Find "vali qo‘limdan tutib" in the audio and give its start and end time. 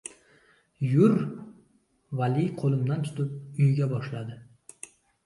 2.21-3.37